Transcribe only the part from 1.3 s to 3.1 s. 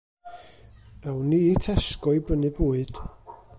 i Tesco i brynu bwyd.